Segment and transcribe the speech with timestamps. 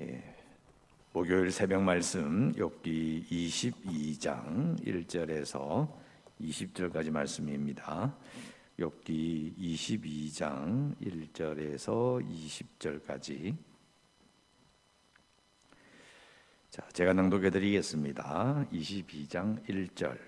[0.00, 0.22] 예,
[1.12, 5.92] 목요일 새벽 말씀 욥기 22장 1절에서
[6.40, 8.16] 20절까지 말씀입니다.
[8.78, 13.54] 욥기 22장 1절에서 20절까지
[16.70, 18.64] 자, 제가 낭독해 드리겠습니다.
[18.72, 20.18] 22장 1절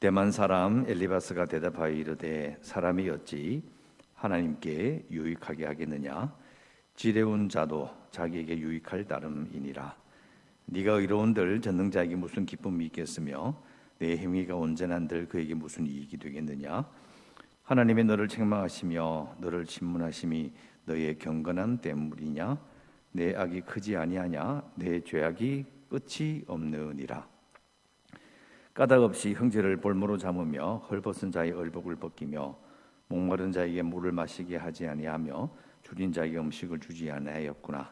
[0.00, 3.62] 대만 사람 엘리바스가 대답하여 이르되 사람이 어찌
[4.16, 6.36] 하나님께 유익하게 하겠느냐
[6.98, 9.94] 지레운 자도 자기에게 유익할 따름이니라.
[10.66, 13.54] 네가 의로운들 전능자에게 무슨 기쁨이 있겠으며
[14.00, 16.84] 내 행위가 온전한들 그에게 무슨 이익이 되겠느냐?
[17.62, 20.52] 하나님의 너를 책망하시며 너를 신문하심이
[20.86, 22.58] 너의 경건함 때문이냐?
[23.12, 24.64] 내 악이 크지 아니하냐?
[24.74, 27.28] 내 죄악이 끝이 없느니라.
[28.74, 32.58] 까닭 없이 형제를 볼모로 잡으며 헐벗은 자의 얼복을 벗기며
[33.06, 37.90] 목마른 자에게 물을 마시게 하지 아니하며 줄인 자에게 음식을 주지 아니하였구나.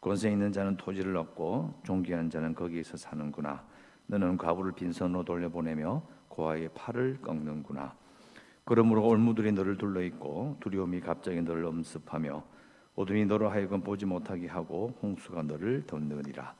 [0.00, 3.62] 권세 있는 자는 토지를 얻고 존귀한 자는 거기에서 사는구나.
[4.06, 7.94] 너는 과부를 빈손으로 돌려보내며 고아의 팔을 꺾는구나.
[8.64, 12.42] 그러므로 올무들이 너를 둘러 있고 두려움이 갑자기 너를 엄습하며
[12.96, 16.54] 어둠이 너로 하여금 보지 못하게 하고 홍수가 너를 덮느니라.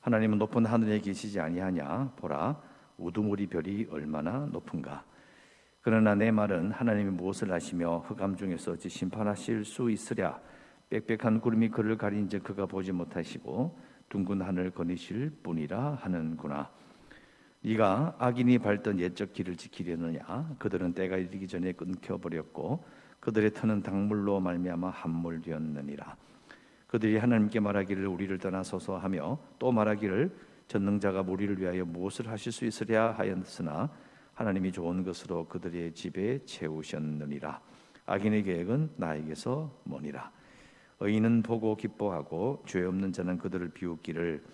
[0.00, 2.12] 하나님은 높은 하늘에 계시지 아니하냐?
[2.16, 2.60] 보라,
[2.98, 5.02] 우두머리 별이 얼마나 높은가?
[5.84, 10.40] 그러나 내 말은 하나님이 무엇을 하시며 흑암 중에서 어찌 심판하실 수 있으랴.
[10.88, 16.70] 빽빽한 구름이 그를 가린즉 그가 보지 못하시고 둥근 하늘 거니실 뿐이라 하는구나.
[17.60, 20.56] 네가 악인이 밟던 옛적 길을 지키려느냐?
[20.58, 22.82] 그들은 때가 이르기 전에 끊겨 버렸고
[23.20, 26.16] 그들의 터는 당물로 말미암아 함몰되었느니라.
[26.86, 30.34] 그들이 하나님께 말하기를 우리를 떠나소서 하며 또 말하기를
[30.66, 33.90] 전능자가 우리를 위하여 무엇을 하실 수 있으랴 하였으나
[34.34, 37.60] 하나님이 좋은 것으로 그들의 집에 채우셨느니라.
[38.06, 40.30] 악인의 계획은 나에게서 머니라.
[41.00, 44.44] 의인은 보고 기뻐하고 죄 없는 자는 그들을 비웃기를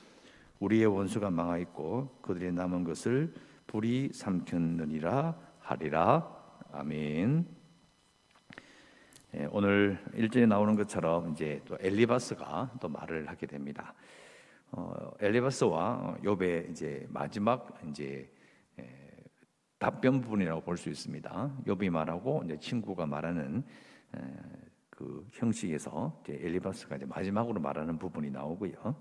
[0.61, 3.33] 우리의 원수가 망하 있고 그들의 남은 것을
[3.67, 6.37] 불이 삼켰느니라 하리라.
[6.73, 7.47] 아멘.
[9.37, 13.95] 예, 오늘 일전에 나오는 것처럼 이제 또 엘리바스가 또 말을 하게 됩니다.
[14.73, 18.29] 어, 엘리바스와 욥의 이제 마지막 이제
[19.81, 21.51] 답변 부분이라고 볼 수 있습니다.
[21.67, 23.65] 욥이 말하고 이제 친구가 말하는
[24.91, 28.95] 그 형식에서 이제 엘리바스가 이제 마지막으로 말하는 부분이 나오고요.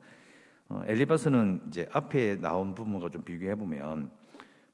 [0.69, 4.09] 어, 엘리바스는 이제 앞에 나온 부분과 좀 비교해 보면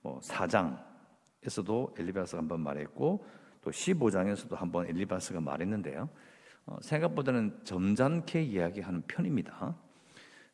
[0.04, 3.26] 뭐 4장에서도 엘리바스가 한번 말했고
[3.62, 6.08] 또 15장에서도 한번 엘리바스가 말했는데요.
[6.68, 9.76] 어, 생각보다는 점잖게 이야기하는 편입니다.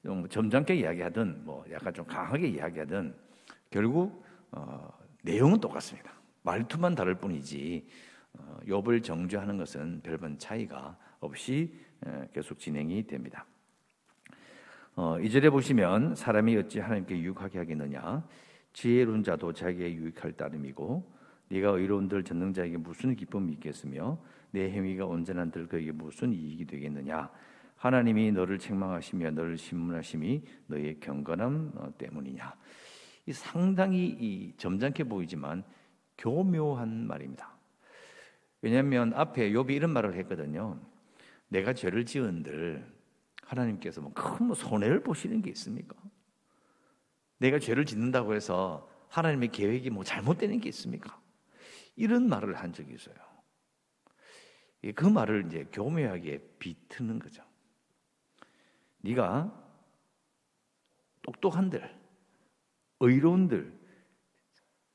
[0.03, 3.13] 좀 점잖게 이야기하든 뭐 약간 좀 강하게 이야기하든
[3.69, 6.12] 결국 어, 내용은 똑같습니다.
[6.44, 7.88] 말투만 다를 뿐이지
[8.34, 11.74] 어, 욥을 정죄하는 것은 별반 차이가 없이
[12.34, 13.46] 계속 진행이 됩니다.
[14.96, 18.28] 어, 이절에 보시면 사람이 어찌 하나님께 유익하게 하겠느냐
[18.74, 21.12] 지혜로운 자도 자기의 유익할 따름이고
[21.50, 24.18] 네가 의로운들 전능자에게 무슨 기쁨이 있겠으며
[24.52, 27.30] 내 행위가 온전한들 그에게 무슨 이익이 되겠느냐
[27.78, 32.54] 하나님이 너를 책망하시며 너를 신문하심이 너의 경건함 어, 때문이냐
[33.26, 35.64] 이 상당히 이 점잖게 보이지만
[36.18, 37.56] 교묘한 말입니다.
[38.62, 40.80] 왜냐하면 앞에 욥이 이런 말을 했거든요.
[41.48, 42.86] 내가 죄를 지은들
[43.44, 45.96] 하나님께서 뭐큰 뭐 손해를 보시는 게 있습니까?
[47.38, 51.20] 내가 죄를 짓는다고 해서 하나님의 계획이 뭐 잘못되는 게 있습니까?
[51.96, 53.16] 이런 말을 한 적이 있어요.
[54.96, 57.44] 그 말을 이제 교묘하게 비트는 거죠.
[59.02, 59.52] 네가
[61.24, 62.00] 똑똑한들
[63.07, 63.73] 의로운들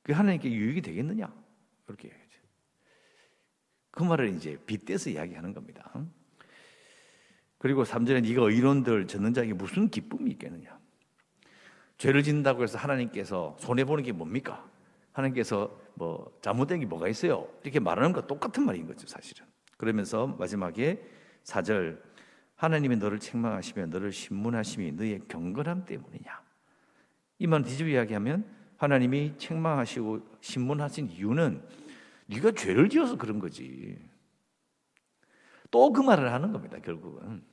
[0.02, 1.32] 그 하나님께 유익이 되겠느냐?
[1.84, 2.12] 그렇게.
[3.90, 5.90] 그 말을 이제 빗대서 이야기하는 겁니다.
[7.58, 10.78] 그리고 3절에 네가 의로운들 젖는 자에게 무슨 기쁨이 있겠느냐?
[11.96, 14.70] 죄를 짓는다고 해서 하나님께서 손해 보는 게 뭡니까?
[15.12, 17.48] 하나님께서 뭐 잘못된 게 뭐가 있어요?
[17.62, 19.46] 이렇게 말하는 거 똑같은 말인 거죠, 사실은.
[19.78, 21.02] 그러면서 마지막에
[21.44, 21.98] 4절
[22.54, 26.45] 하나님이 너를 책망하시며 너를 신문하심이 너의 경건함 때문이냐?
[27.38, 28.44] 이만 뒤집어 이야기하면
[28.76, 31.62] 하나님이 책망하시고 신문하신 이유는
[32.26, 33.98] 네가 죄를 지어서 그런 거지.
[35.70, 36.78] 또 그 말을 하는 겁니다.
[36.78, 37.44] 결국은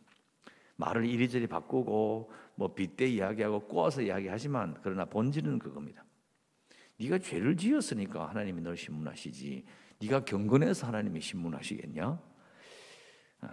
[0.75, 6.03] 말을 이리저리 바꾸고 뭐 빗대 이야기하고 꼬아서 이야기하지만 그러나 본질은 그겁니다.
[6.99, 9.65] 네가 죄를 지었으니까 하나님이 널 신문하시지.
[10.01, 12.21] 네가 경건해서 하나님이 신문하시겠냐?
[13.41, 13.47] 아,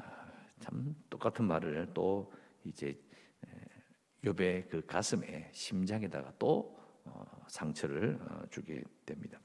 [0.60, 2.32] 참 똑같은 말을 또
[2.64, 3.00] 이제
[4.24, 9.40] 욥의 그 가슴에 심장에다가 또 어, 상처를 어, 주게 됩니다.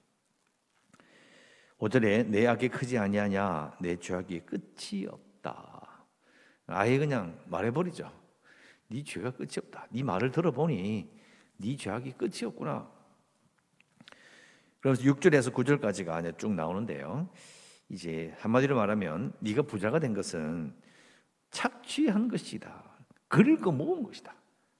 [1.78, 6.06] 5절에 내 악이 크지 아니하냐 내 죄악이 끝이 없다.
[6.68, 8.12] 아예 그냥 말해 버리죠.
[8.88, 9.88] 네 죄가 끝이 없다.
[9.92, 11.10] 네 말을 들어보니
[11.58, 12.90] 네 죄악이 끝이 없구나.
[14.80, 17.30] 그래서 6절에서 9절까지가 쭉 나오는데요.
[17.90, 20.76] 이제 한마디로 말하면 네가 부자가 된 것은
[21.50, 22.84] 착취한 것이다.
[23.28, 24.36] 긁어 모은 것이다.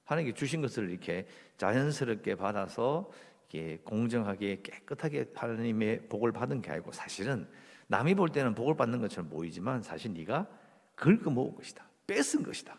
[0.06, 1.26] 하나님께 주신 것을 이렇게
[1.58, 3.10] 자연스럽게 받아서
[3.50, 7.46] 이렇게 공정하게 깨끗하게 하나님의 복을 받은 게 아니고 사실은
[7.88, 10.48] 남이 볼 때는 복을 받는 것처럼 보이지만 사실 네가
[10.94, 11.86] 긁어 모은 것이다.
[12.06, 12.76] 뺏은 것이다.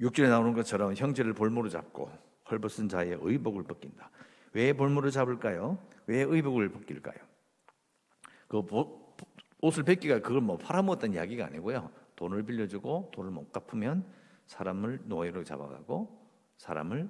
[0.00, 2.10] 6절에 나오는 것처럼 형제를 볼모로 잡고
[2.50, 4.10] 헐벗은 자의 의복을 벗긴다.
[4.52, 5.78] 왜 볼모로 잡을까요?
[6.06, 7.16] 왜 의복을 벗길까요?
[8.48, 8.62] 그
[9.60, 11.90] 옷을 벗기가 그걸 뭐 팔아먹었다는 이야기가 아니고요.
[12.16, 14.04] 돈을 빌려주고 돈을 못 갚으면
[14.46, 16.24] 사람을 노예로 잡아가고
[16.58, 17.08] 사람을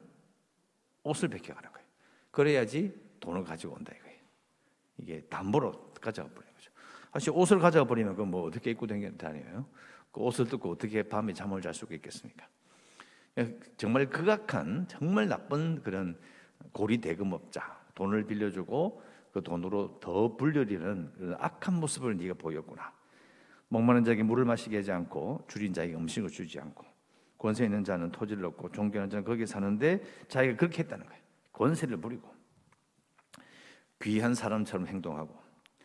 [1.02, 1.86] 옷을 벗겨가는 거예요.
[2.30, 4.18] 그래야지 돈을 가지고 온다 이거예요.
[4.98, 6.70] 이게 담보로 가져가 버리는 거죠.
[7.12, 8.86] 사실 옷을 가져가 버리면 그 뭐 어떻게 입고
[9.26, 9.66] 아니에요.
[10.12, 12.46] 그 옷을 뜯고 어떻게 밤에 잠을 잘 수가 있겠습니까?
[13.76, 16.18] 정말 극악한 정말 나쁜 그런
[16.72, 19.02] 고리 대금업자 돈을 빌려주고
[19.32, 22.92] 그 돈으로 더 불려리는 악한 모습을 네가 보였구나.
[23.68, 26.84] 목마른 자에게 물을 마시게 하지 않고 줄인 자에게 음식을 주지 않고
[27.44, 31.22] 권세 있는 자는 토지를 얻고 존경하는 자는 거기에 사는데 자기가 그렇게 했다는 거예요.
[31.52, 32.34] 권세를 부리고
[34.00, 35.38] 귀한 사람처럼 행동하고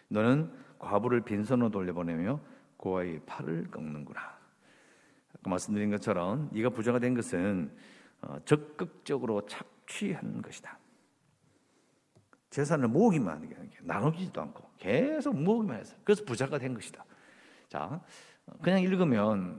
[0.07, 2.39] 너는 과부를 빈손으로 돌려보내며
[2.77, 4.21] 고아의 팔을 꺾는구나.
[4.21, 7.75] 아까 말씀드린 것처럼 네가 부자가 된 것은
[8.21, 10.79] 어, 적극적으로 착취한 것이다.
[12.51, 17.03] 재산을 모으기만 하는 게 나누지도 않고 계속 모으기만 해서 그래서 부자가 된 것이다.
[17.67, 18.01] 자,
[18.61, 19.58] 그냥 읽으면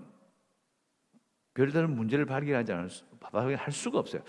[1.55, 4.23] 별다른 문제를 발견하지 않을 수, 발견할 수가 없어요.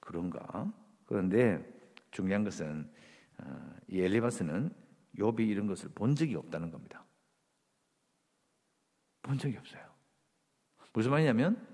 [0.00, 0.72] 그런가?
[1.06, 1.64] 그런데
[2.10, 2.90] 중요한 것은
[3.38, 4.70] 어, 이 엘리바스는
[5.18, 7.04] 욥이 이런 것을 본 적이 없다는 겁니다.
[9.22, 9.82] 본 적이 없어요.
[10.92, 11.66] 무슨 말이냐면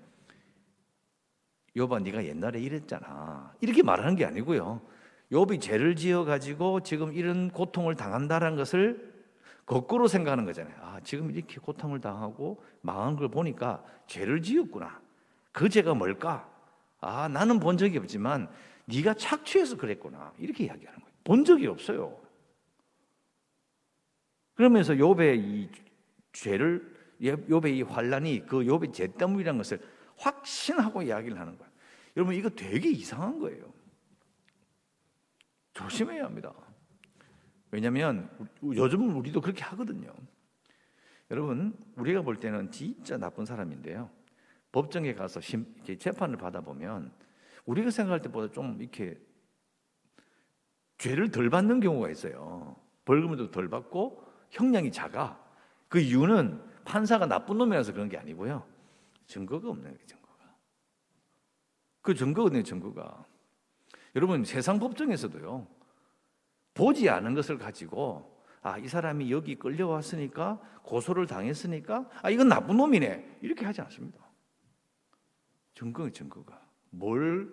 [1.77, 3.55] 욥아 네가 옛날에 이랬잖아.
[3.61, 4.81] 이렇게 말하는 게 아니고요.
[5.31, 9.10] 욥이 죄를 지어 가지고 지금 이런 고통을 당한다는 것을
[9.71, 10.75] 거꾸로 생각하는 거잖아요.
[10.81, 15.01] 아, 지금 이렇게 고통을 당하고 망한 걸 보니까 죄를 지었구나.
[15.53, 16.51] 그 죄가 뭘까?
[17.01, 18.51] 아, 나는 본 적이 없지만
[18.87, 20.33] 네가 착취해서 그랬구나.
[20.39, 21.15] 이렇게 이야기하는 거예요.
[21.23, 22.21] 본 적이 없어요.
[24.55, 25.71] 그러면서 욥의 이
[26.33, 29.81] 죄를 욥의 이 환란이 그 욥의 죄 때문이라는 것을
[30.17, 31.73] 확신하고 이야기를 하는 거예요.
[32.17, 33.73] 여러분 이거 되게 이상한 거예요.
[35.75, 36.53] 조심해야 합니다.
[37.71, 38.29] 왜냐하면
[38.63, 40.13] 요즘 우리도 그렇게 하거든요.
[41.31, 44.11] 여러분 우리가 볼 때는 진짜 나쁜 사람인데요.
[44.73, 45.41] 법정에 가서
[45.99, 47.13] 재판을 받아보면
[47.67, 49.19] 우리가 생각할 때보다 좀 이렇게
[50.99, 52.77] 죄를 덜 받는 경우가 있어요.
[53.05, 55.41] 벌금도 덜 받고 형량이 작아.
[55.89, 58.65] 그 이유는 판사가 나쁜 놈이라서 그런 게 아니고요.
[59.27, 60.55] 증거가 없는 거예요, 증거가.
[62.03, 63.25] 그 증거가 없네, 증거가.
[64.15, 65.67] 여러분, 세상 법정에서도요,
[66.81, 73.41] 보지 않은 것을 가지고, 아, 이 사람이 여기 끌려왔으니까, 고소를 당했으니까, 아, 이건 나쁜 놈이네.
[73.43, 74.19] 이렇게 하지 않습니다.
[75.75, 76.59] 증거가 증거가.
[76.89, 77.53] 뭘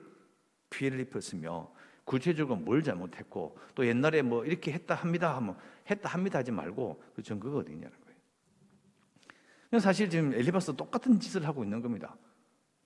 [0.70, 1.70] 피해를 입혔으며,
[2.06, 5.58] 구체적으로 뭘 잘못했고 또 옛날에 뭐 이렇게 했다 합니다 하면
[5.92, 9.82] 했다 합니다 하지 말고 그 증거가 어디 있냐는 거예요.
[9.82, 12.16] 사실 지금 엘리바스 똑같은 짓을 하고 있는 겁니다.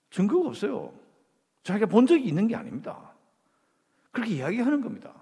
[0.10, 0.91] 증거가 없어요.
[1.62, 3.13] 자기가 본 적이 있는 게 아닙니다.
[4.10, 5.20] 그렇게 이야기하는 겁니다.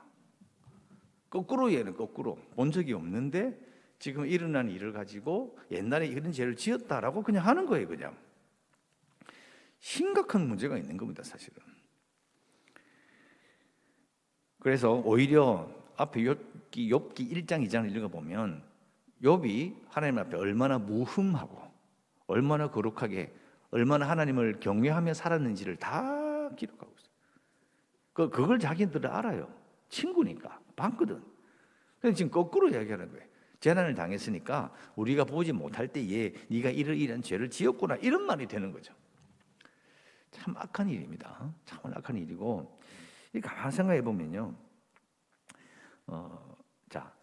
[1.30, 3.60] 거꾸로 얘는 거꾸로 본 적이 없는데
[4.00, 8.18] 지금 일어난 일을 가지고 옛날에 이런 죄를 지었다라고 그냥 하는 거예요, 그냥.
[9.80, 11.62] 심각한 문제가 있는 겁니다, 사실은.
[14.60, 18.64] 그래서 오히려 앞에 욥기, 욥기 1장 2장을 읽어 보면
[19.22, 21.70] 욥이 하나님 앞에 얼마나 무흠하고
[22.28, 23.34] 얼마나 거룩하게
[23.72, 27.10] 얼마나 하나님을 경외하며 살았는지를 다 기록하고 있어요.
[28.14, 29.59] 그, 그걸 자기들은 알아요.
[29.90, 30.60] 친구니까.
[30.76, 31.22] 봤거든.
[32.00, 33.28] 그래서 지금 거꾸로 이야기하는 거예요.
[33.60, 38.94] 재난을 당했으니까 우리가 보지 못할 때에 네가 이런 이런 죄를 지었구나 이런 말이 되는 거죠.
[40.32, 41.54] 참 악한 일입니다.
[41.66, 42.80] 참 악한 일이고
[43.34, 44.56] 이 가만 생각해 보면요.
[46.08, 46.58] 어,
[46.90, 47.14] 자,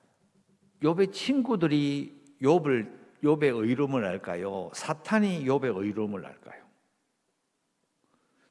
[0.83, 4.71] 욥의 친구들이 욥을 욥의 의로움을 알까요?
[4.75, 6.65] 사탄이 욥의 의로움을 알까요?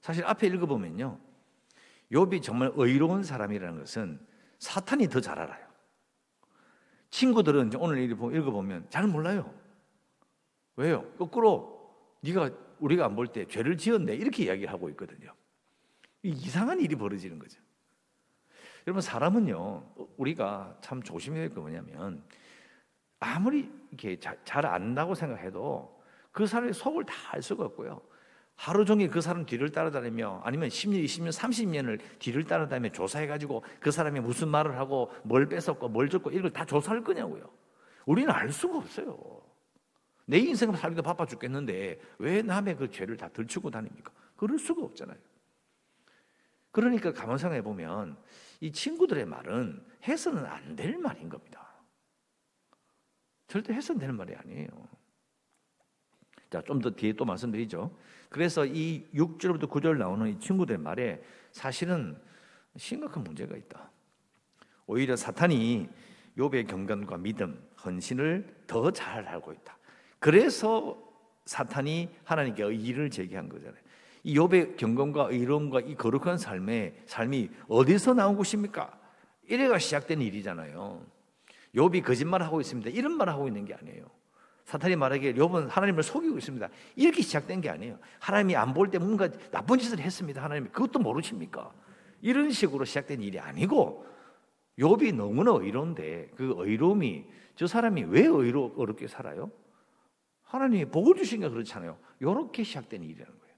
[0.01, 1.19] 사실 앞에 읽어 보면요.
[2.11, 4.19] 욥이 정말 의로운 사람이라는 것은
[4.59, 5.65] 사탄이 더 잘 알아요.
[7.09, 9.53] 친구들은 오늘 읽어 보면 잘 몰라요.
[10.75, 11.03] 왜요?
[11.17, 15.33] 거꾸로 네가 우리가 안 볼 때 죄를 지었네 이렇게 이야기하고 있거든요.
[16.23, 17.61] 이상한 일이 벌어지는 거죠.
[18.87, 22.23] 여러분 사람은요 우리가 참 조심해야 될게 뭐냐면
[23.19, 28.01] 아무리 이렇게 잘 안다고 생각해도 그 사람의 속을 다 알 수가 없고요.
[28.55, 34.21] 하루 종일 그 사람 뒤를 따라다니며 아니면 10년, 20년, 30년을 뒤를 따라다니며 조사해가지고 그 사람이
[34.21, 37.49] 무슨 말을 하고 뭘 뺏었고 뭘 줬고 이걸 다 조사할 거냐고요.
[38.05, 39.41] 우리는 알 수가 없어요.
[40.25, 44.11] 내 인생을 살기도 바빠 죽겠는데 왜 남의 그 죄를 다 들추고 다닙니까?
[44.37, 45.17] 그럴 수가 없잖아요.
[46.71, 48.17] 그러니까 가만 생각해 보면
[48.61, 51.73] 이 친구들의 말은 해서는 안 될 말인 겁니다.
[53.47, 54.67] 절대 해서는 되는 말이 아니에요.
[56.49, 57.95] 자, 좀 더 뒤에 또 말씀드리죠.
[58.35, 61.23] 그래서 이 6절부터 9절 나오는 이 친구들의 말에
[61.53, 62.17] 사실은
[62.75, 63.89] 심각한 문제가 있다.
[64.87, 65.87] 오히려 사탄이
[66.37, 69.77] 욥의 경건과 믿음, 헌신을 더 잘 알고 있다.
[70.19, 71.01] 그래서
[71.45, 73.79] 사탄이 하나님께 의의를 제기한 거잖아요.
[74.25, 78.99] 이 욥의 경건과 의로움과 이 거룩한 삶의 삶이 어디서 나온 것입니까?
[79.47, 81.05] 이래가 시작된 일이잖아요.
[81.73, 82.89] 욥이 거짓말 하고 있습니다.
[82.89, 84.05] 이런 말 하고 있는 게 아니에요.
[84.65, 86.67] 사탄이 말하기에 욥은 하나님을 속이고 있습니다.
[86.95, 87.99] 이렇게 시작된 게 아니에요.
[88.19, 90.43] 하나님이 안 볼 때 뭔가 나쁜 짓을 했습니다.
[90.43, 91.71] 하나님 그것도 모르십니까?
[92.21, 94.05] 이런 식으로 시작된 일이 아니고
[94.79, 99.51] 욥이 너무나 의로운데 그 의로움이 저 사람이 왜 의로 어렵게 살아요?
[100.43, 101.97] 하나님이 복을 주신 게 그렇잖아요.
[102.19, 103.55] 이렇게 시작된 일이라는 거예요.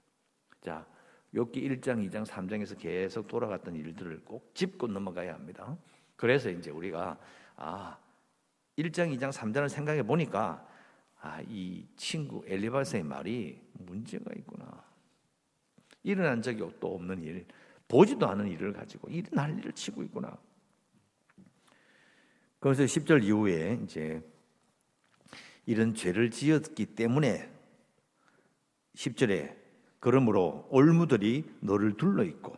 [0.60, 0.86] 자,
[1.34, 5.76] 욥기 1장, 2장, 3장에서 계속 돌아갔던 일들을 꼭 짚고 넘어가야 합니다.
[6.16, 7.18] 그래서 이제 우리가
[7.56, 7.96] 아,
[8.76, 10.66] 1장, 2장, 3장을 생각해 보니까
[11.20, 14.84] 아, 이 친구 엘리바스의 말이 문제가 있구나.
[16.02, 17.46] 일어난 적이 또 없는 일,
[17.88, 20.36] 보지도 않은 일을 가지고 이런 난리를 치고 있구나.
[22.60, 24.22] 그래서 10절 이후에 이제
[25.66, 27.50] 이런 죄를 지었기 때문에
[28.94, 29.56] 10절에
[30.00, 32.56] 그러므로 올무들이 너를 둘러 있고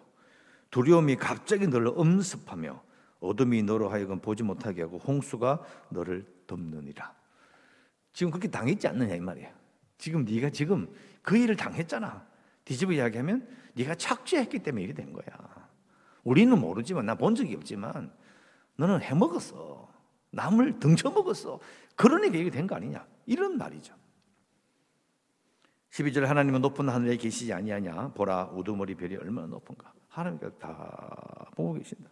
[0.70, 2.82] 두려움이 갑자기 너를 엄습하며
[3.20, 7.19] 어둠이 너로 하여금 보지 못하게 하고 홍수가 너를 덮느니라.
[8.12, 9.48] 지금 그렇게 당했지 않느냐 이 말이에요.
[9.98, 12.26] 지금 네가 지금 그 일을 당했잖아.
[12.64, 15.24] 뒤집어 이야기하면 네가 착취했기 때문에 이렇게 된 거야.
[16.24, 18.12] 우리는 모르지만 나 본 적이 없지만
[18.76, 19.88] 너는 해먹었어.
[20.32, 21.60] 남을 등쳐먹었어.
[21.96, 23.06] 그러니까 이게 된 거 아니냐.
[23.26, 23.94] 이런 말이죠.
[25.92, 28.12] 12절 하나님은 높은 하늘에 계시지 아니하냐.
[28.14, 29.92] 보라 우두머리 별이 얼마나 높은가.
[30.08, 32.10] 하나님께서 다 보고 계신다.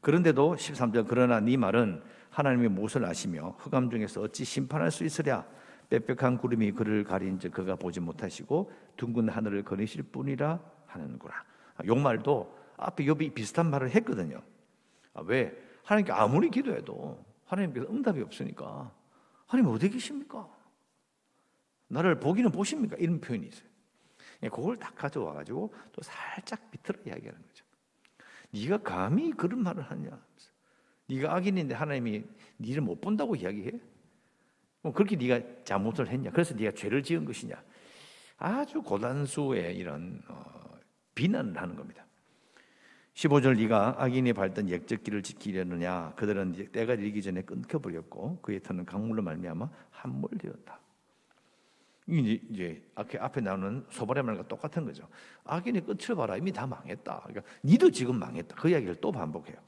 [0.00, 5.44] 그런데도 13절 그러나 네 말은 하나님이 무엇을 아시며 흑암 중에서 어찌 심판할 수 있으랴.
[5.90, 11.34] 빽빽한 구름이 그를 가린즉 그가 보지 못하시고 둥근 하늘을 거니실 뿐이라 하는구나.
[11.84, 14.40] 욕말도 앞에 욥이 비슷한 말을 했거든요.
[15.14, 15.52] 아, 왜?
[15.84, 18.92] 하나님께 아무리 기도해도 하나님께서 응답이 없으니까
[19.46, 20.48] 하나님 어디 계십니까?
[21.88, 22.96] 나를 보기는 보십니까?
[22.98, 23.68] 이런 표현이 있어요.
[24.44, 27.64] 예, 그걸 딱 가져와 가지고 또 살짝 밑으로 이야기하는 거죠.
[28.52, 30.10] 네가 감히 그런 말을 하냐?
[31.10, 32.22] 네가 악인인데 하나님이
[32.58, 33.72] 네를 못 본다고 이야기해?
[34.82, 36.30] 뭐 그렇게 네가 잘못을 했냐?
[36.30, 37.54] 그래서 네가 죄를 지은 것이냐?
[38.38, 40.78] 아주 고단수의 이런 어,
[41.14, 42.06] 비난을 하는 겁니다.
[43.14, 49.20] 15절 네가 악인이 밟던 역적길을 지키려느냐 그들은 때가 이르기 전에 끊겨 버렸고 그의 터는 강물로
[49.22, 50.80] 말미암아 함몰되었다.
[52.06, 55.06] 이제, 이제 앞에 나오는 소발의 말과 똑같은 거죠.
[55.44, 57.24] 악인의 끝을 봐라 이미 다 망했다.
[57.26, 58.56] 그러니까 니도 지금 망했다.
[58.56, 59.58] 그 이야기를 또 반복해요.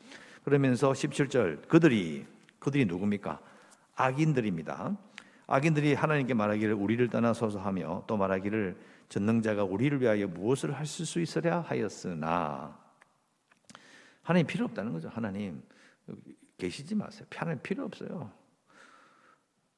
[0.44, 2.26] 그러면서 17절 그들이
[2.58, 3.40] 그들이 누굽니까?
[3.94, 4.96] 악인들입니다.
[5.46, 8.76] 악인들이 하나님께 말하기를 우리를 떠나서서 하며 또 말하기를
[9.08, 12.78] 전능자가 우리를 위하여 무엇을 하실 수 있으랴 하였으나
[14.22, 15.08] 하나님 필요 없다는 거죠.
[15.08, 15.62] 하나님
[16.56, 17.26] 계시지 마세요.
[17.34, 18.30] 하나님 필요 없어요.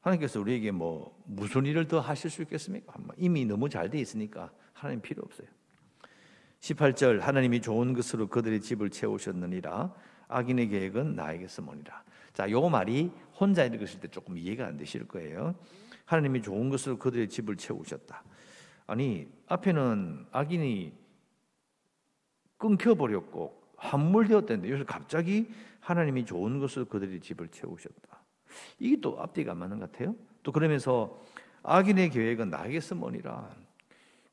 [0.00, 2.92] 하나님께서 우리에게 뭐 무슨 일을 더 하실 수 있겠습니까?
[3.16, 5.49] 이미 너무 잘 돼 있으니까 하나님 필요 없어요.
[6.61, 9.94] 18절 하나님이 좋은 것으로 그들의 집을 채우셨느니라
[10.35, 12.03] 악인의 계획은 나에게 쓰모니라.
[12.33, 15.55] 자, 요 말이 혼자 읽으실 때 조금 이해가 안 되실 거예요.
[16.05, 18.23] 하나님이 좋은 것으로 그들의 집을 채우셨다.
[18.87, 20.93] 아니, 앞에는 악인이
[22.59, 25.49] 끊겨버렸고 함몰되었다는데 여기서 갑자기
[25.81, 28.23] 하나님이 좋은 것으로 그들의 집을 채우셨다.
[28.79, 30.17] 이게 또 앞뒤가 안 맞는 것 같아요.
[30.43, 31.21] 또 그러면서
[31.62, 33.50] 악인의 계획은 나에게 쓰머니라.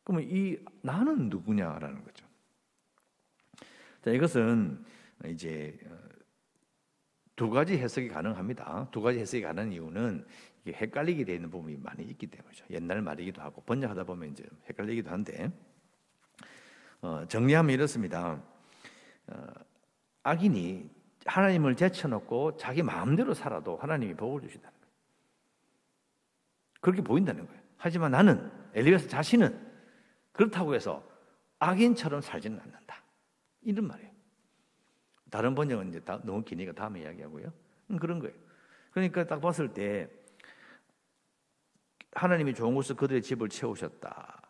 [0.03, 2.25] 그러면 이 나는 누구냐라는 거죠.
[4.03, 4.83] 자, 이것은
[5.27, 5.97] 이제 어,
[7.35, 8.89] 두 가지 해석이 가능합니다.
[8.91, 10.25] 두 가지 해석이 가능한 이유는
[10.63, 12.65] 이게 헷갈리게 되는 부분이 많이 있기 때문이죠.
[12.69, 15.51] 옛날 말이기도 하고 번역하다 보면 이제 헷갈리기도 한데
[17.01, 18.41] 어, 정리하면 이렇습니다.
[19.27, 19.47] 어,
[20.23, 20.89] 악인이
[21.25, 24.93] 하나님을 제쳐놓고 자기 마음대로 살아도 하나님이 복을 주신다는 거예요.
[26.79, 27.61] 그렇게 보인다는 거예요.
[27.77, 29.71] 하지만 나는 엘리베스 자신은
[30.31, 31.03] 그렇다고 해서
[31.59, 33.03] 악인처럼 살지는 않는다.
[33.61, 34.10] 이런 말이에요.
[35.31, 37.51] 다른 번역은 이제 다, 너무 기니까 다음에 이야기하고요.
[37.89, 38.35] 음, 그런 거예요.
[38.91, 40.09] 그러니까 딱 봤을 때
[42.11, 44.41] 하나님이 좋은 곳을 그들의 집을 채우셨다.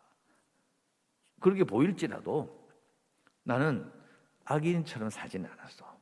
[1.40, 2.68] 그렇게 보일지라도
[3.44, 3.90] 나는
[4.44, 5.98] 악인처럼 살지는 않았어.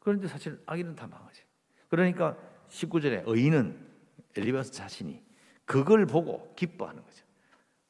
[0.00, 1.44] 그런데 사실 악인은 다 망하지.
[1.88, 2.36] 그러니까
[2.68, 3.88] 19절에 의인은
[4.36, 5.22] 엘리바스 자신이
[5.64, 7.24] 그걸 보고 기뻐하는 거죠.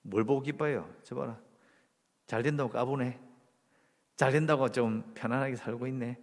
[0.02, 0.94] 뭘 보고 기뻐해요?
[1.04, 1.40] 저 봐라.
[2.26, 3.18] 잘 된다고 까보네.
[4.22, 6.16] 잘 된다고 좀 편안하게 살고 있네.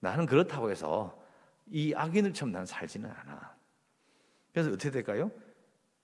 [0.00, 1.18] 나는 그렇다고 해서
[1.64, 3.56] 이 악인을처럼 나는 살지는 않아.
[4.52, 5.30] 그래서 어떻게 될까요?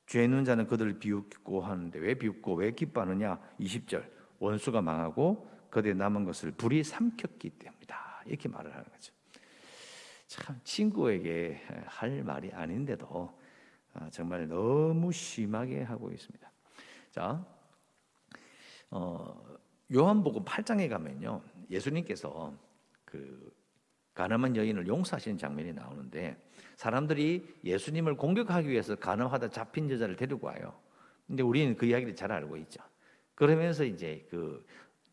[0.07, 3.39] 죄 있는 자는 그들을 비웃고 하는데 왜 비웃고 왜 기뻐하느냐?
[3.61, 8.23] 20절 원수가 망하고 그들의 남은 것을 불이 삼켰기 때문이다.
[8.25, 9.13] 이렇게 말을 하는 거죠.
[10.27, 13.39] 참 친구에게 할 말이 아닌데도
[13.93, 16.51] 아, 정말 너무 심하게 하고 있습니다.
[17.11, 17.45] 자,
[18.91, 19.60] 어,
[19.93, 22.55] 요한복음 8장에 가면요, 예수님께서
[23.05, 23.53] 그
[24.15, 26.37] 가늠한 여인을 용서하시는 장면이 나오는데
[26.77, 30.79] 사람들이 예수님을 공격하기 위해서 가늠하다 잡힌 여자를 데리고 와요.
[31.27, 32.83] 근데 우리는 그 이야기를 잘 알고 있죠.
[33.35, 34.65] 그러면서 이제 그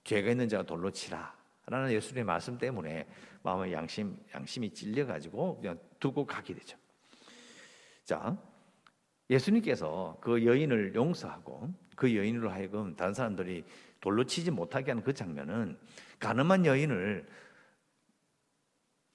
[0.04, 1.36] 죄가 있는 자가 돌로 치라.
[1.70, 3.06] 라는 예수님의 말씀 때문에
[3.44, 6.78] 마음의 양심, 양심이 찔려가지고 그냥 두고 가게 되죠.
[8.06, 8.38] 자,
[9.30, 13.66] 예수님께서 그 여인을 용서하고 그 여인으로 하여금 다른 사람들이
[14.00, 15.78] 돌로 치지 못하게 하는 그 장면은
[16.20, 17.28] 가늠한 여인을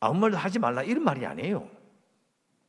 [0.00, 1.70] 아무 말도 하지 말라 이런 말이 아니에요.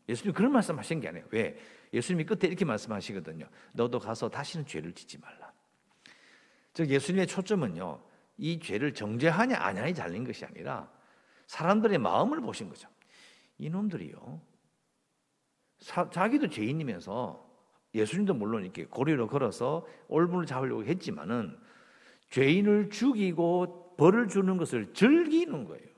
[0.08, 1.26] 예수님 그런 말씀 하신 게 아니에요.
[1.32, 1.58] 왜?
[1.94, 3.48] 예수님이 끝에 이렇게 말씀하시거든요.
[3.74, 5.52] 너도 가서 다시는 죄를 짓지 말라.
[6.74, 8.02] 즉 예수님의 초점은요.
[8.38, 10.92] 이 죄를 정죄하냐 아냐에 잘린 것이 아니라
[11.48, 12.90] 사람들의 마음을 보신 거죠.
[13.60, 14.42] 이놈들이요.
[15.80, 17.44] 사, 자기도 죄인이면서
[17.94, 21.58] 예수님도 물론 이렇게 고리로 걸어서 올문을 잡으려고 했지만은
[22.30, 25.94] 죄인을 죽이고 벌을 주는 것을 즐기는 거예요.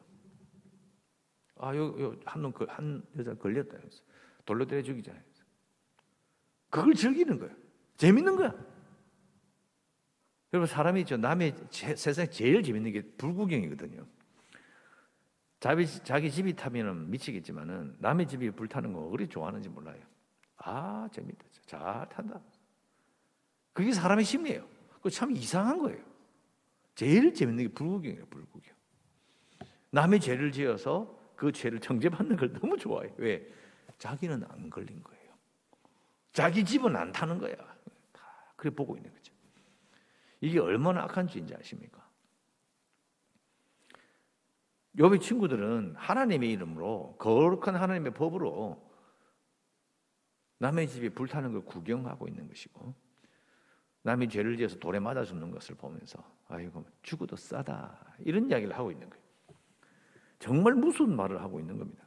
[1.57, 3.77] 아, 요, 요, 한 놈, 그, 한 여자 걸렸다.
[4.45, 5.13] 돌로 때려 죽이자.
[6.69, 7.55] 그걸 즐기는 거예요.
[7.95, 8.53] 재밌는 거야.
[10.51, 11.15] 여러분, 사람이 있죠.
[11.15, 14.05] 남의 제, 세상에 제일 재밌는 게 불구경이거든요.
[15.59, 20.01] 자기, 자기 집이 타면은 미치겠지만은 남의 집이 불타는 거 그리 좋아하는지 몰라요.
[20.57, 21.45] 아, 재밌다.
[21.65, 22.39] 잘 탄다.
[23.73, 24.67] 그게 사람의 심리예요.
[25.01, 26.03] 그참 이상한 거예요.
[26.95, 28.73] 제일 재밌는 게 불구경이에요, 불구경.
[29.91, 33.11] 남의 죄를 지어서 그 죄를 정죄받는 걸 너무 좋아해.
[33.17, 33.45] 왜?
[33.97, 35.33] 자기는 안 걸린 거예요.
[36.31, 37.53] 자기 집은 안 타는 거야.
[38.55, 39.33] 그래 보고 있는 거죠.
[40.41, 42.04] 이게 얼마나 악한 죄인지 아십니까?
[44.97, 48.81] 욥의 친구들은 하나님의 이름으로 거룩한 하나님의 법으로
[50.59, 52.95] 남의 집에 불타는 걸 구경하고 있는 것이고
[54.03, 59.09] 남이 죄를 지어서 돌에 맞아 죽는 것을 보면서 아이고 죽어도 싸다 이런 이야기를 하고 있는
[59.09, 59.25] 거예요.
[60.39, 62.05] 정말 무슨 말을 하고 있는 겁니다.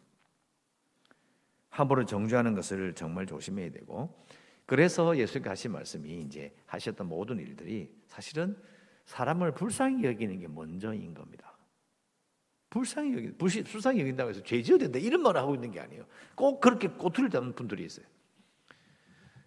[1.70, 4.24] 함부로 정죄하는 것을 정말 조심해야 되고
[4.64, 8.56] 그래서 예수님께 하신 말씀이 이제 하셨던 모든 일들이 사실은
[9.04, 11.57] 사람을 불쌍히 여기는 게 먼저인 겁니다.
[12.70, 16.04] 불쌍히 여기, 불시, 불쌍히 여긴다고 해서 죄 지어야 된다 이런 말을 하고 있는 게 아니에요.
[16.34, 18.06] 꼭 그렇게 꼬투리를 잡는 분들이 있어요.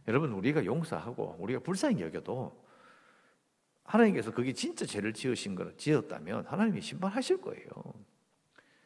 [0.07, 2.65] 여러분 우리가 용서하고 우리가 불쌍히 여겨도
[3.83, 7.67] 하나님께서 그게 진짜 죄를 지으신 거 지었다면 하나님이 심판하실 거예요.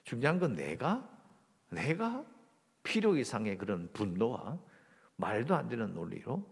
[0.04, 1.10] 중요한 건 내가
[1.69, 2.26] 내가
[2.84, 4.60] 필요 이상의 그런 분노와
[5.15, 6.45] 말도 안 되는 논리로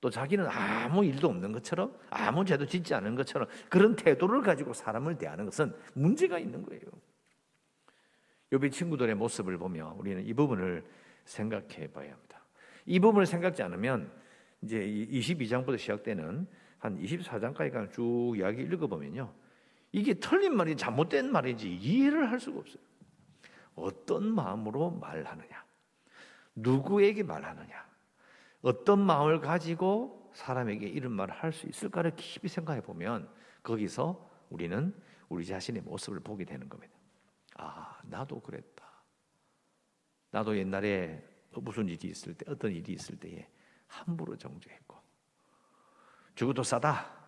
[0.00, 5.18] 또 자기는 아무 일도 없는 것처럼 아무 죄도 짓지 않은 것처럼 그런 태도를 가지고 사람을
[5.18, 6.82] 대하는 것은 문제가 있는 거예요.
[8.52, 10.84] 요비 친구들의 모습을 보며 우리는 이 부분을
[11.24, 12.42] 생각해 봐야 합니다.
[12.86, 14.10] 이 부분을 생각지 않으면
[14.62, 16.46] 이제 22장부터 시작되는
[16.78, 19.32] 한 24장까지 쭉 이야기 읽어보면요.
[19.92, 22.82] 이게 틀린 말이 잘못된 말인지 이해를 할 수가 없어요.
[23.74, 25.64] 어떤 마음으로 말하느냐?
[26.54, 27.86] 누구에게 말하느냐?
[28.62, 33.28] 어떤 마음을 가지고 사람에게 이런 말을 할 수 있을까를 깊이 생각해 보면
[33.62, 34.94] 거기서 우리는
[35.28, 36.92] 우리 자신의 모습을 보게 되는 겁니다.
[37.60, 38.84] 아, 나도 그랬다.
[40.30, 43.46] 나도 옛날에 무슨 일이 있을 때, 어떤 일이 있을 때에
[43.86, 44.96] 함부로 정죄했고,
[46.34, 47.18] 죽어도 싸다.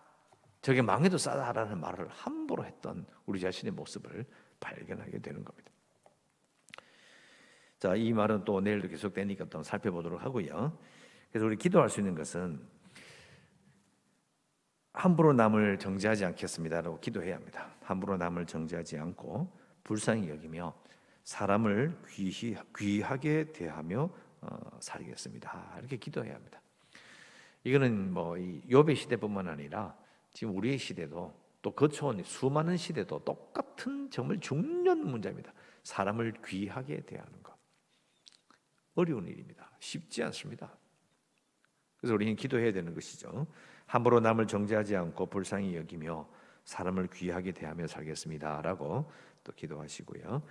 [0.61, 4.25] 저게 망해도 싸다라는 말을 함부로 했던 우리 자신의 모습을
[4.59, 5.71] 발견하게 되는 겁니다.
[7.79, 10.79] 자, 이 말은 또 내일도 계속되니까 또 살펴보도록 하고요.
[11.29, 12.65] 그래서 우리 기도할 수 있는 것은
[14.93, 17.75] 함부로 남을 정죄하지 않겠습니다라고 기도해야 합니다.
[17.81, 20.73] 함부로 남을 정죄하지 않고 불쌍히 여기며
[21.23, 24.09] 사람을 귀히, 귀하게 대하며
[24.41, 25.75] 어, 살겠습니다.
[25.79, 26.61] 이렇게 기도해야 합니다.
[27.63, 29.95] 이거는 뭐이 욥의 시대뿐만 아니라
[30.33, 35.53] 지금 우리의 시대도 또 거쳐온 수많은 시대도 똑같은 정말 중요한 문제입니다.
[35.83, 37.53] 사람을 귀하게 대하는 것.
[38.95, 39.71] 어려운 일입니다.
[39.79, 40.75] 쉽지 않습니다.
[41.97, 43.47] 그래서 우리는 기도해야 되는 것이죠.
[43.85, 46.27] 함부로 남을 정죄하지 않고 불쌍히 여기며
[46.65, 49.09] 사람을 귀하게 대하며 살겠습니다라고
[49.43, 50.41] 또 기도하시고요.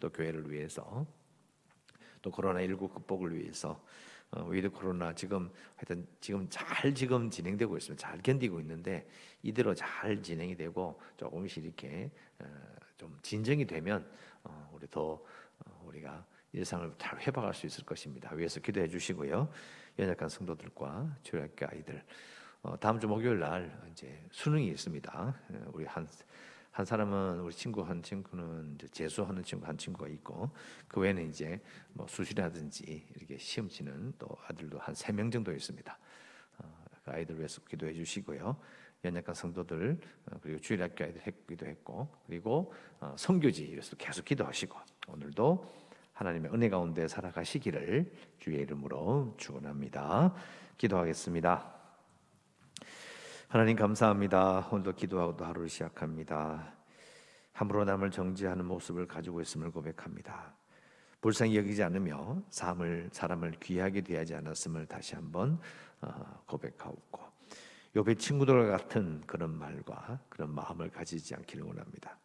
[0.00, 1.06] 또 교회를 위해서
[2.20, 3.82] 또 코로나 19 극복을 위해서
[4.30, 8.08] 어, with 코로나 지금 하여튼 지금 잘 지금 진행되고 있습니다.
[8.08, 9.06] 잘 견디고 있는데
[9.42, 12.46] 이대로 잘 진행이 되고 조금씩 이렇게 어,
[12.96, 14.08] 좀 진정이 되면
[14.44, 15.22] 어, 우리 더
[15.58, 18.32] 어, 우리가 일상을 잘 회복할 수 있을 것입니다.
[18.34, 19.50] 위해서 기도해 주시고요.
[19.98, 22.02] 연약한 성도들과 주일학교 아이들
[22.62, 25.12] 어, 다음 주 목요일 날 이제 수능이 있습니다.
[25.50, 26.08] 어, 우리 한
[26.72, 30.50] 한 사람은 우리 친구 한 친구는 이제 재수하는 친구 한 친구가 있고
[30.88, 31.60] 그 외에는 이제
[31.92, 35.98] 뭐 수시라든지 이렇게 시험 치는 또 아들도 한 세 명 정도 있습니다.
[36.58, 38.56] 어, 그 아이들 위해서 기도해 주시고요.
[39.04, 44.78] 연약한 성도들 어, 그리고 주일학교 아이들 했- 기도 했고 그리고 어, 성교지 위해서 계속 기도하시고
[45.08, 45.70] 오늘도
[46.14, 50.34] 하나님의 은혜 가운데 살아가시기를 주의 이름으로 축원합니다.
[50.78, 51.81] 기도하겠습니다.
[53.52, 54.66] 하나님 감사합니다.
[54.70, 56.72] 오늘도 기도하고 또 하루를 시작합니다.
[57.52, 60.54] 함부로 남을 정죄하는 모습을 가지고 있음을 고백합니다.
[61.20, 65.60] 불쌍히 여기지 않으며 삶을 사람을 귀하게 대하지 않았음을 다시 한번
[66.00, 66.96] 어, 고백하고
[67.94, 72.16] 요배 친구들과 같은 그런 말과 그런 마음을 가지지 않기를 원합니다.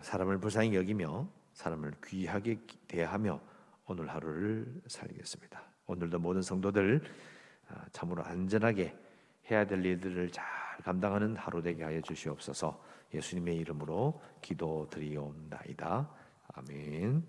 [0.00, 3.38] 사람을 불쌍히 여기며 사람을 귀하게 대하며
[3.84, 5.62] 오늘 하루를 살겠습니다.
[5.84, 7.02] 오늘도 모든 성도들
[7.68, 9.03] 아, 참으로 안전하게
[9.50, 10.44] 해야 될 일들을 잘
[10.82, 12.80] 감당하는 하루 되게 하여 주시옵소서.
[13.12, 16.10] 예수님의 이름으로 기도드리옵나이다.
[16.54, 17.22] 아멘.